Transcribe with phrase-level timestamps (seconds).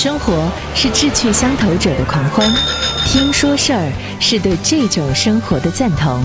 [0.00, 2.48] 生活是志趣相投者的狂欢，
[3.04, 6.22] 听说事儿是对这种生活的赞同。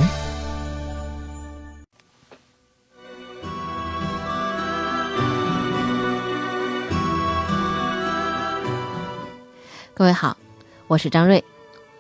[9.96, 10.38] 各位好，
[10.86, 11.44] 我是张瑞，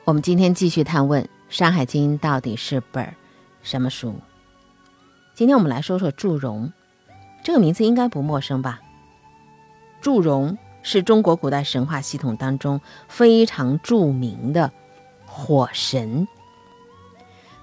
[0.03, 3.15] 我们今天继续探问《山海经》到底是本
[3.63, 4.13] 什么书？
[5.33, 6.71] 今天我们来说说祝融，
[7.43, 8.79] 这个名字应该不陌生吧？
[10.01, 14.71] 祝融是中国古代神话系统当中非常著名的
[15.25, 16.27] 火神，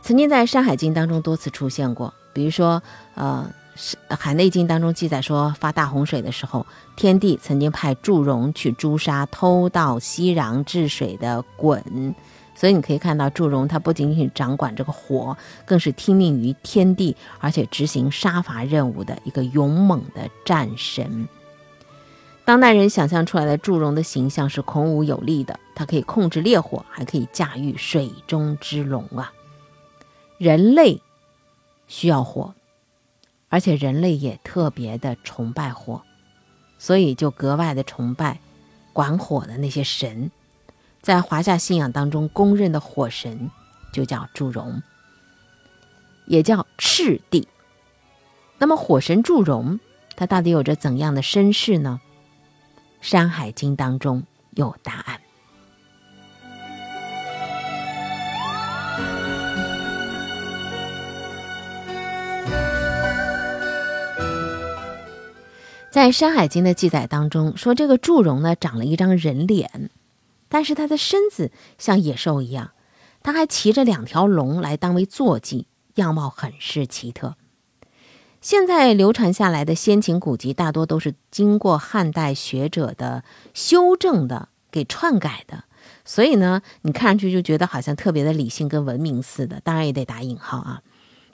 [0.02, 2.12] 曾经在《山海经》当中多次出现过。
[2.32, 2.82] 比如说，
[3.14, 3.48] 呃，
[4.16, 6.66] 《海内经》当中记载说，发大洪水的时候，
[6.96, 12.14] 天帝曾经派祝融去诛杀偷盗熙壤治水的鲧。
[12.54, 21.28] 所以你可以看到，祝融他不仅仅掌管这个火，更是听命于天地，而且执行杀伐任务的一个勇猛的战神。
[22.50, 29.32] 当代人想象出来的祝融的形象是孔武有力的，他可以控制烈火，还可以驾驭水中之龙啊！
[30.36, 31.00] 人类
[31.86, 32.52] 需要火，
[33.50, 36.02] 而且人类也特别的崇拜火，
[36.76, 38.40] 所以就格外的崇拜
[38.92, 40.32] 管火的那些神。
[41.00, 43.48] 在华夏信仰当中，公认的火神
[43.92, 44.82] 就叫祝融，
[46.26, 47.46] 也叫赤帝。
[48.58, 49.78] 那么，火神祝融
[50.16, 52.00] 他到底有着怎样的身世呢？
[53.00, 54.22] 《山海经》当中
[54.54, 55.20] 有答案。
[65.90, 69.90] 在《山海经》的记载当中说，这个祝融呢长了一张人脸，
[70.48, 72.70] 但是他的身子像野兽一样，
[73.22, 77.34] 他还骑着两条龙来当为坐骑，样貌很是奇特。
[78.40, 85.64] 现在流传下来的先秦古籍大多都是经过汉代学者的修正的，给篡改的，
[86.06, 90.82] 所以呢，你看上去就觉得好像特别的理性跟文明似的，当然也得打引号啊。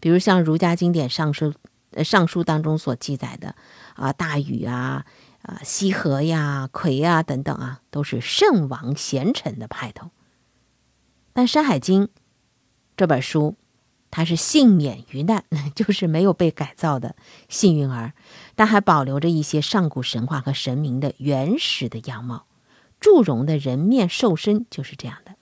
[0.00, 1.52] 比如像儒家经典《尚书》
[1.92, 3.55] 呃《尚书》当中所记载的
[3.95, 5.05] 啊，大禹啊、
[5.42, 10.11] 啊羲和呀、夔呀等等啊，都是圣王贤臣的派头。
[11.33, 12.06] 但《山海经》
[12.96, 13.55] 这本书。
[14.16, 15.44] 他是幸免于难，
[15.77, 17.14] 就是没有被改造的
[17.50, 18.14] 幸运儿，
[18.54, 22.46] 但还保留着一些上古神话和神明的原始的样貌。
[22.98, 25.32] 祝融的人面兽身就是这样的。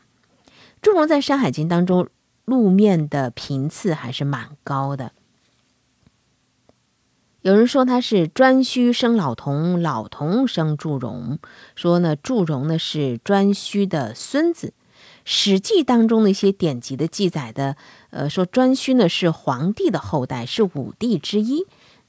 [0.82, 2.08] 祝融在《山海经》当中
[2.44, 5.12] 露面的频次还是蛮高的。
[7.42, 11.38] 有人说他是颛顼生老童，老童生祝融，
[11.76, 14.74] 说呢祝融呢是颛顼的孙子。
[15.24, 17.76] 《史记》当中的一些典籍的记载的，
[18.10, 21.66] 呃，说颛顼呢是黄帝的后代，是五帝之一。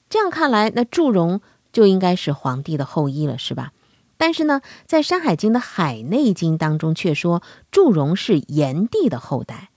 [0.10, 3.72] 这样看来，那祝融就应该是黄帝的后裔了，是吧？
[4.18, 9.72] 但是呢，在《山海经》的《海内经》当中却说祝融是炎帝的后代。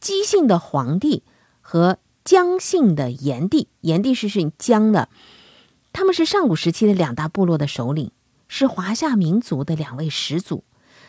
[0.00, 1.22] 姬姓的黄帝
[1.60, 5.08] 和姜姓的炎帝，炎帝是姓姜的，
[5.92, 8.10] 他们是上古时期的两大部落的首领，
[8.48, 10.64] 是华夏民族的两位始祖。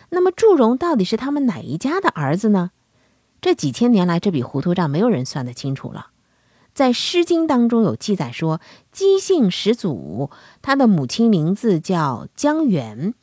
[0.10, 2.72] 那么祝融到底是他们哪一家的儿子呢？
[3.42, 6.08] 这几千年来，这笔糊涂账没有人算得清楚了。
[6.74, 10.30] 在《诗经》当中有记载说，姬姓始祖，
[10.62, 13.14] 他的母亲名字叫姜原，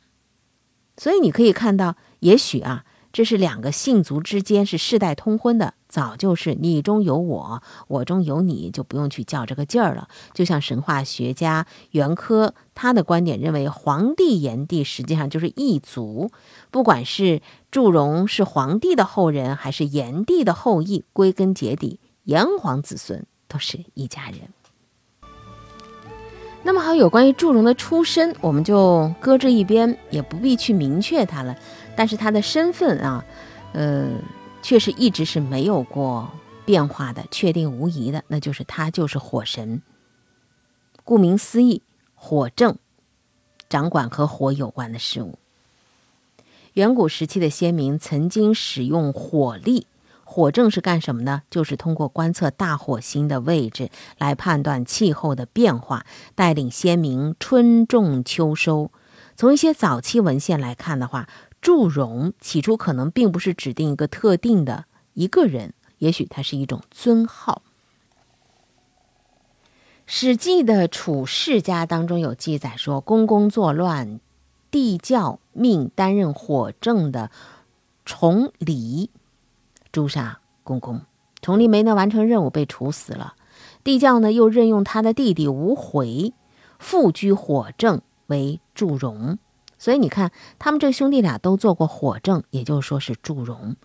[0.97, 2.85] 所以你可以看到，也许啊。
[3.15, 10.09] 这是两个姓族之间是世代通婚的，早就是你中有我，我中有你，就不用去较这个劲儿了。
[10.33, 16.29] 就像神话学家袁科他的观点认为，黄帝、炎帝实际上就是一族，
[16.71, 24.41] 不管是祝融是黄帝的后人，还是炎帝的后裔，归根结底，炎黄子孙都是一家人。
[26.63, 31.55] 那么好，有关于祝融的出身，我们就搁置一边，也不必去明确他了。
[31.95, 33.23] 但是他的身份啊，
[33.73, 34.09] 呃，
[34.61, 36.29] 确实一直是没有过
[36.65, 39.81] 变化的，确定无疑的，那就是他就是火神。
[41.03, 41.81] 顾名思义，
[42.15, 42.77] 火正，
[43.69, 45.37] 掌管和火有关的事物。
[46.73, 49.87] 远古时期的先民曾经使用火力，
[50.25, 51.43] 火正是干什么呢？
[51.49, 58.91] 就是通过观测大火星的位置来判断气候的变化，带领先民春种秋收。
[59.37, 61.29] 从一些早期文献来看的话，
[61.65, 64.85] 祝融起初可能并不是指定一个特定的
[65.15, 67.63] 一个人，也许他是一种尊号。
[70.05, 74.19] 《史记》的楚世家当中有记载说，公公作乱，
[74.69, 77.31] 帝教命担任火正的
[78.05, 79.09] 崇黎
[79.91, 81.01] 诛杀公公，
[81.41, 83.33] 崇黎没能完成任务被处死了。
[83.83, 86.31] 帝教呢又任用他的弟弟无回
[86.77, 89.39] 复居火正为祝融。
[89.85, 93.75] 所以你看，他们这兄弟俩都做过火正，也就是说是祝融。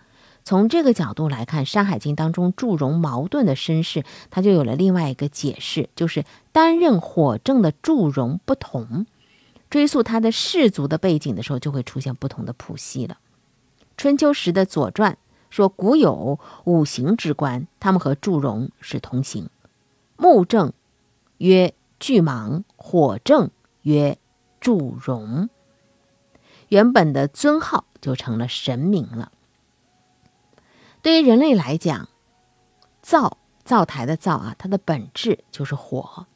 [0.45, 9.05] 从这个角度来看，《山海经》当中祝融矛盾的身世，他就有了另外一个解释，就是担任火正的祝融不同。
[9.69, 13.19] 追溯他的氏族的背景的时候，就会出现不同的谱系了。
[13.99, 15.13] 春秋时的《左传》
[15.51, 19.51] 说，古有五行之官，他们和祝融是同行。
[20.17, 20.73] 木正
[21.37, 23.51] 曰巨蟒，火正
[23.83, 24.17] 曰
[24.61, 25.51] 祝融。
[26.71, 29.31] 原本的尊号就成了神明了。
[31.03, 32.09] 对于人类来讲，
[33.03, 36.27] 灶灶台的灶啊，它的本质就是火。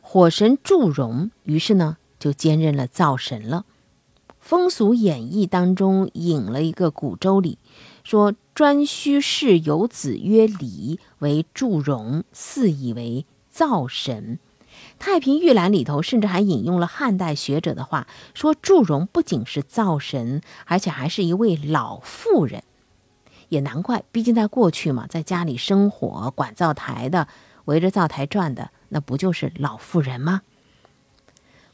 [0.00, 3.64] 火神祝融，于是呢就兼任了灶神了。
[4.38, 7.58] 风俗演义当中引了一个古周礼，
[8.04, 14.38] 说颛顼氏有子曰礼，为祝融，祀以为灶神。
[15.02, 22.62] 太平御览里头甚至还引用了汉代学者的话，说祝融不仅是灶神，而且还是一位老妇人。
[23.48, 27.26] 也难怪，毕竟在过去嘛，在家里生火、管灶台的、
[27.64, 30.42] 围着灶台转的，那不就是老妇人吗？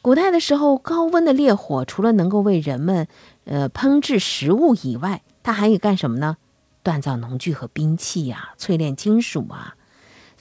[0.01, 3.07] 古代的时候，高温的烈火除了能够为人们
[3.45, 6.39] 呃烹制食物以外，它还可以干什么呢？
[6.83, 9.75] 锻造农具和兵器呀，淬炼金属啊。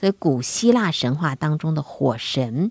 [0.00, 2.70] 所以，古希腊神话当中的火神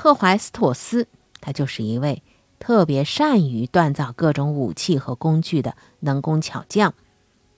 [0.00, 1.08] 赫淮斯托斯，
[1.40, 2.22] 他就是一位
[2.60, 6.94] 特别善于锻造各种武器和工具的能工巧匠。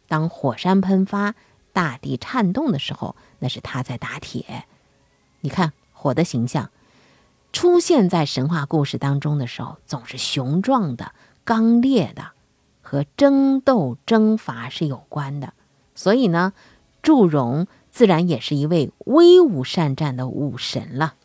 [0.08, 1.34] 当火山喷发、
[1.75, 4.64] 大地颤动的时候，那是他在打铁。
[5.42, 6.70] 你看火的形象
[7.52, 11.12] 出现在神话故事当中的时候，总是雄壮的、
[11.44, 12.28] 刚烈的，
[12.81, 15.52] 和争斗、征伐是有关的。
[15.94, 16.54] 所以呢，
[17.02, 21.16] 祝融自然也是一位威武善战的武神了。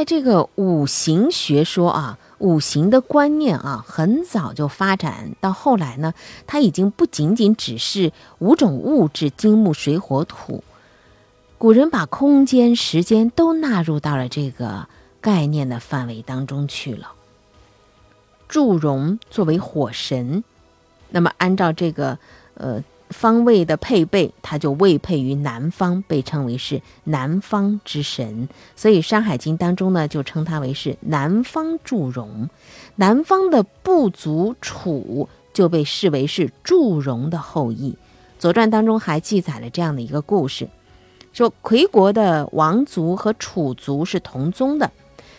[0.00, 6.14] 在这个五行学说啊，五行的观念啊，很早就发展到后来呢，
[6.46, 10.64] 它已经不仅仅只是五种物质金木水火土，
[11.58, 14.88] 古人把空间、时间都纳入到了这个
[15.20, 17.12] 概念的范围当中去了。
[18.48, 20.42] 祝融作为火神，
[21.10, 22.18] 那么按照这个
[22.54, 22.82] 呃。
[23.10, 28.48] 方位的配备，它就位配于南方，被称为是南方之神。
[28.74, 32.48] 所以《山海经》当中呢，就称它为是南方祝融。
[32.96, 37.92] 南方的部族楚就被视为是祝融的后裔。
[38.38, 40.68] 《左传》当中还记载了这样的一个故事，
[41.32, 44.90] 说魁国的王族和楚族是同宗的，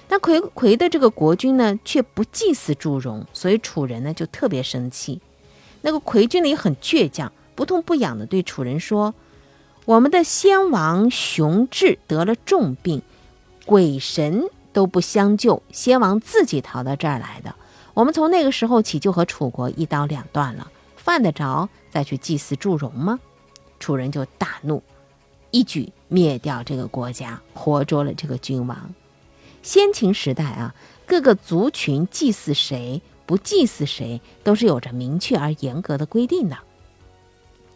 [0.08, 5.22] 但魁魁的这个国君呢，却不祭祀祝融，所以楚人呢就特别生气。
[5.82, 7.32] 那个魁君呢也很倔强。
[7.56, 9.14] 不痛不痒地对楚人说
[9.86, 13.02] ：“我们的先王熊志得了重病，
[13.66, 17.56] 鬼神都不相救，先王自己逃到这儿来的。
[17.94, 23.20] 我们从那个时候起就和楚国一刀两断了，犯得着再去祭祀祝融吗？”
[23.80, 24.84] 楚人就大怒，
[25.50, 28.94] 一举灭掉这个国家，活捉了这个君王。
[29.64, 30.74] 先秦时代啊，
[31.06, 36.58] 各个族群祭祀谁不祭祀谁，都是有着明确而严格的规定的。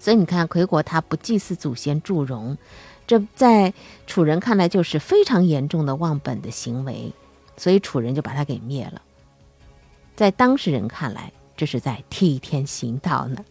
[0.05, 2.55] 所以你看，魁国他不祭祀祖先祝融，
[3.07, 3.74] 这在
[4.05, 7.12] 楚人看来就是非常严重的忘本的行为，
[7.57, 9.01] 所以楚人就把他给灭了。
[10.15, 13.43] 在当事人看来，这是在替天行道呢。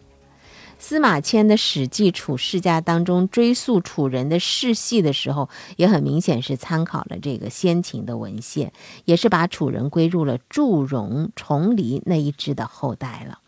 [0.79, 8.71] 司马迁的《史记·楚世家》当中追溯楚人的世系的时候，也很明显是参考了这个先秦的文献，
[9.03, 13.39] 也是把楚人归入了祝融、重黎那一支的后代了。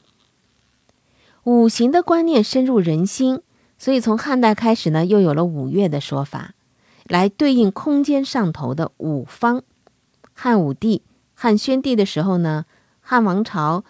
[1.48, 3.42] 五行的观念深入人心，
[3.78, 6.56] 所以从汉代开始呢，又有了五岳的说法，
[7.06, 9.64] 来对应空间上头的五方。
[10.34, 12.66] 汉武帝、汉宣帝的时候呢，
[13.00, 13.86] 汉王朝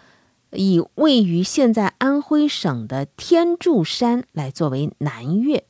[0.52, 5.64] 以位于现在安徽省的天柱山来作为南岳。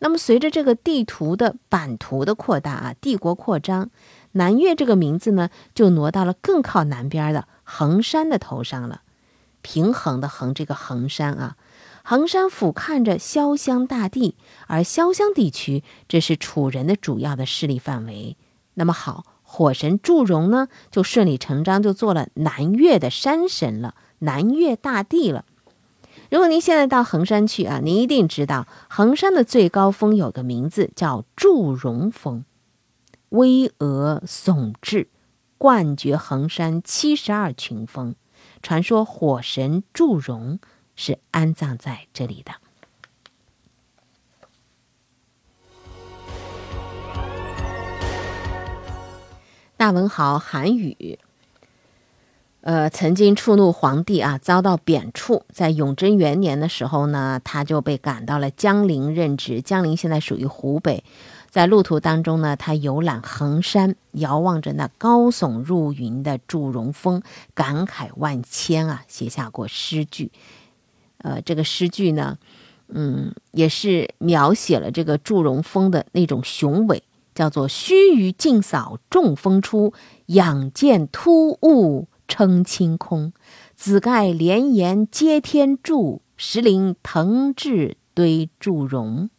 [0.00, 3.88] 那么随着这个地图的版图的扩大啊，帝国扩张，
[4.32, 9.00] 南岳这个名字呢，就挪到了更靠南边的衡山的头上了。
[9.64, 11.56] 平衡的衡，这个衡山啊，
[12.04, 18.36] 衡山俯瞰着潇湘大地，而潇湘地区这是楚人的主要的势力范围。
[18.74, 25.46] 那么好，火神祝融呢，就顺理成章就做了南岳的山神了，南岳大帝了。
[26.30, 32.44] 如果您现在到衡山去啊，您一定知道衡山的最高峰有个名字叫祝融峰，
[33.30, 35.06] 巍峨耸峙，
[35.56, 38.14] 冠绝衡山七十二群峰。
[38.64, 40.58] 传说火神祝融
[40.96, 42.52] 是安葬在这里的。
[49.76, 51.18] 大文豪韩愈，
[52.62, 55.42] 呃，曾经触怒皇帝啊，遭到贬黜。
[55.52, 59.60] 在永贞元年的时候呢，他就被赶到了江陵任职。
[59.60, 61.04] 江陵现在属于湖北。
[61.54, 67.22] 在路途当中呢，他游览衡山，遥望着那高耸入云的祝融峰，
[67.54, 70.32] 感慨万千啊，写下过诗句。
[71.18, 72.36] 呃，这个诗句呢，
[72.88, 77.04] 嗯，也是描写了这个祝融峰的那种雄伟。
[77.36, 79.92] 叫做须臾尽扫众峰出，
[80.26, 83.32] 仰见突兀称清空。
[83.76, 89.30] 紫盖连岩接天柱，石林腾峙堆祝融。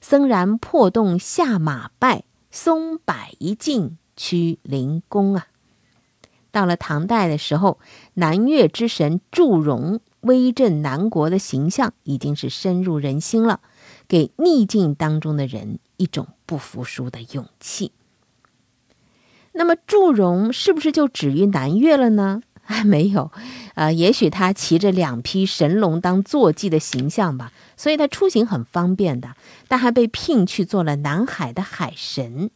[0.00, 5.46] 僧然破洞下马拜，松柏一径趋灵宫啊！
[6.50, 7.78] 到了唐代的时候，
[8.14, 13.60] 南岳之神祝融威震南国的形象已经是深入人心了，
[14.06, 16.28] 给逆境当中的人一种。
[16.44, 17.92] 不服输的勇气。
[19.52, 22.42] 那么祝融是不是就止于南岳了呢？
[22.72, 23.30] 还 没有，
[23.74, 29.36] 呃，也许他骑着两匹神龙当坐骑的形象吧，所以他出行很方便的。
[29.68, 32.50] 但还被聘去做了南海的海神。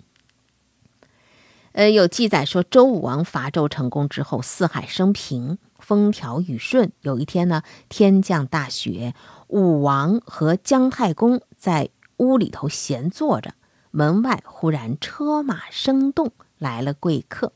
[1.72, 6.90] 呃，有记载说，周武王伐纣成功之后，四海升平，风调雨顺。
[7.02, 9.14] 有一天呢，天降大雪，
[9.48, 13.54] 武王和姜太公在屋里头闲坐着。
[13.90, 17.52] 门外忽然车马声动，来了贵客。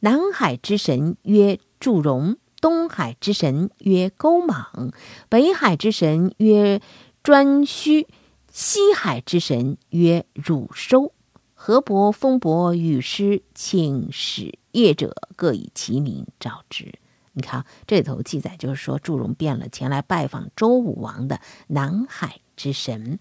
[0.00, 4.92] 南海之神曰祝融，东海之神曰勾莽，
[5.28, 6.80] 北海之神曰
[7.24, 8.06] 颛顼，
[8.52, 11.12] 西海之神曰汝收。
[11.54, 17.00] 河伯、风伯、雨师，请使业者各以其名召之。
[17.32, 23.18] 你看这里头记载，就是说祝融变了，前来拜访周武王的南海之神。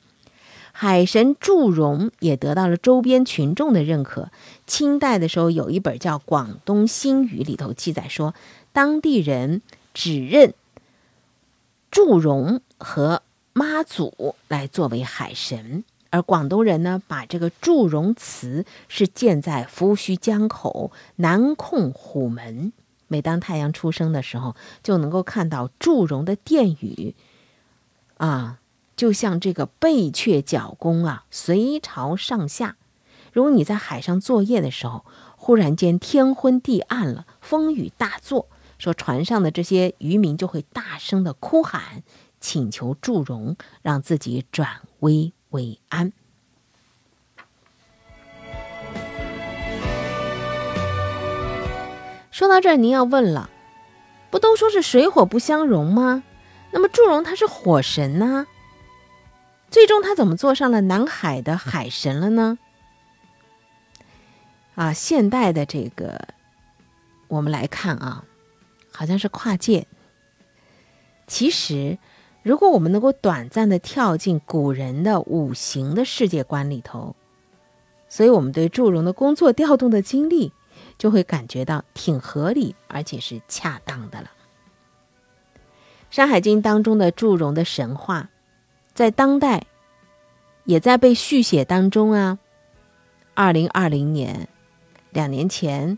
[0.73, 4.31] 海神祝融也得到了周边群众的认可。
[4.65, 8.33] 清代的时候，有一本叫《广东新语》，里头记载说，
[8.71, 9.61] 当地人
[9.93, 10.53] 只认
[11.91, 13.21] 祝融和
[13.53, 22.71] 妈祖来作为海神，而广东人呢，把这个祝融祠是建在扶须江口南控虎门。
[23.09, 27.13] 每当太阳出生的时候，就能够看到祝融的殿宇，
[28.15, 28.59] 啊。
[29.01, 32.75] 就像这个背阙角弓啊，随朝上下。
[33.33, 35.03] 如果你在海上作业的时候，
[35.37, 42.03] 忽然间天昏地暗了，风雨大作，说船上的这些渔民就会大声的哭喊，
[42.39, 46.13] 请求祝融让自己转危为安。
[52.29, 53.49] 说到这儿，您要问了，
[54.29, 56.21] 不都说是水火不相容吗？
[56.71, 58.45] 那么祝融他是火神呢？
[59.71, 62.59] 最终他怎么做上了南海的海神了呢？
[64.75, 66.27] 啊，现代的这个，
[67.29, 68.25] 我们来看啊，
[68.91, 69.87] 好像是跨界。
[71.25, 71.97] 其实，
[72.43, 77.15] 如果我们能够短暂的跳进古人的五行的世界观里头，
[78.09, 80.51] 所以我们对祝融的工作调动的经历，
[80.97, 84.31] 就会感觉到挺合理，而且是恰当的了。
[86.09, 88.30] 《山海经》当中的祝融的神话。
[89.01, 89.65] 在当代，
[90.65, 92.37] 也在被续写当中啊。
[93.33, 94.47] 二零二零年，
[95.09, 95.97] 两年前，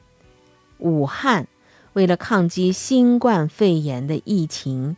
[0.78, 1.50] 武汉
[1.92, 4.96] 为了抗击新冠肺炎的疫情，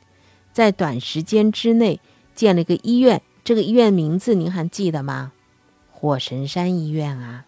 [0.53, 1.99] 在短时间之内
[2.35, 3.23] 建了一个医院。
[3.43, 5.31] 这个医院名字您还记得吗？
[5.89, 7.45] 火神山医院啊。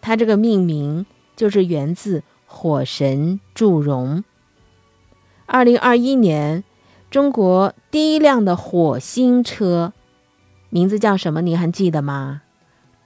[0.00, 1.04] 它这个命名
[1.36, 4.24] 就是源自火神祝融。
[5.44, 6.64] 二零二一年。
[7.14, 9.92] 中国第一辆的火星车，
[10.68, 11.42] 名字叫什么？
[11.42, 12.42] 你还记得吗？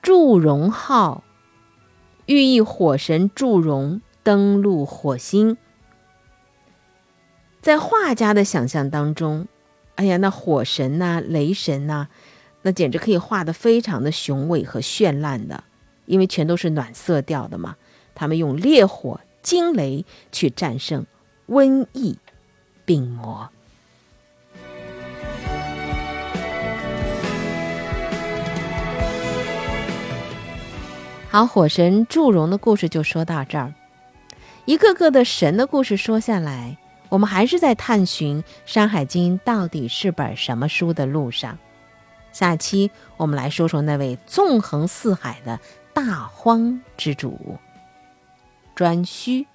[0.01, 1.23] 祝融号，
[2.25, 5.59] 寓意火神祝融登陆火星。
[7.61, 9.47] 在画家的想象当中，
[9.97, 12.09] 哎呀，那火神呐、雷神呐，
[12.63, 15.65] 那简直可以画的非常的雄伟和绚烂的，
[16.07, 17.77] 因为全都是暖色调的嘛。
[18.15, 21.05] 他们用烈火、惊雷去战胜
[21.47, 22.19] 瘟疫、
[22.87, 23.51] 病魔。
[31.31, 33.75] 好，火神祝融的故事就说到这儿。
[34.65, 36.79] 一个个的神的故事说下来，
[37.11, 41.59] 我们还是在探寻《山海经》到底是本什么书的路上。
[42.33, 45.61] 下期我们来说说那位纵横四海的
[45.93, 47.59] 大荒之主——
[48.75, 49.47] 颛顼。